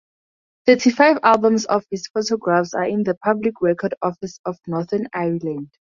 Thirty-five 0.65 1.19
albums 1.21 1.65
of 1.65 1.85
his 1.91 2.07
photographs 2.07 2.73
are 2.73 2.85
in 2.87 3.03
the 3.03 3.13
Public 3.13 3.61
Record 3.61 3.93
Office 4.01 4.39
of 4.45 4.57
Northern 4.65 5.05
Ireland. 5.13 5.69